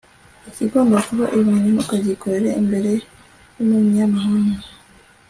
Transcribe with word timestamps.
ikigomba 0.49 0.97
kuba 1.07 1.25
ibanga 1.37 1.67
ntukagikorere 1.73 2.49
imbere 2.61 2.91
y'umunyamahanga 3.55 4.63